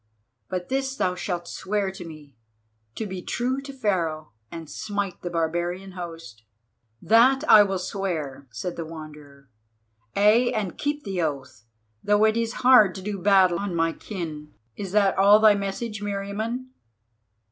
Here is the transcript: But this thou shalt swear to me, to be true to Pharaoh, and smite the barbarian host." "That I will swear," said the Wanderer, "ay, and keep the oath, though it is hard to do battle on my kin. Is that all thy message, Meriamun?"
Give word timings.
But 0.49 0.69
this 0.69 0.95
thou 0.95 1.13
shalt 1.13 1.47
swear 1.47 1.91
to 1.91 2.03
me, 2.03 2.35
to 2.95 3.05
be 3.05 3.21
true 3.21 3.61
to 3.61 3.71
Pharaoh, 3.71 4.31
and 4.51 4.67
smite 4.67 5.21
the 5.21 5.29
barbarian 5.29 5.91
host." 5.91 6.41
"That 6.99 7.43
I 7.47 7.61
will 7.61 7.77
swear," 7.77 8.47
said 8.49 8.77
the 8.77 8.83
Wanderer, 8.83 9.51
"ay, 10.15 10.51
and 10.55 10.75
keep 10.79 11.03
the 11.03 11.21
oath, 11.21 11.65
though 12.03 12.25
it 12.25 12.35
is 12.35 12.51
hard 12.65 12.95
to 12.95 13.03
do 13.03 13.19
battle 13.21 13.59
on 13.59 13.75
my 13.75 13.93
kin. 13.93 14.55
Is 14.75 14.91
that 14.93 15.19
all 15.19 15.37
thy 15.37 15.53
message, 15.53 16.01
Meriamun?" 16.01 16.69